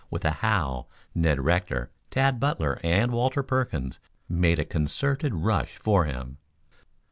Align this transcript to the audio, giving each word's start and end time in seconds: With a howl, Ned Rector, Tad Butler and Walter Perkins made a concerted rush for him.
With 0.09 0.25
a 0.25 0.31
howl, 0.31 0.89
Ned 1.13 1.39
Rector, 1.41 1.91
Tad 2.09 2.39
Butler 2.39 2.79
and 2.83 3.11
Walter 3.11 3.43
Perkins 3.43 3.99
made 4.27 4.57
a 4.57 4.65
concerted 4.65 5.35
rush 5.35 5.77
for 5.77 6.05
him. 6.05 6.39